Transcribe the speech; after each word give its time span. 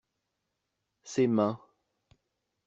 Ses 1.03 1.27
mains. 1.27 1.59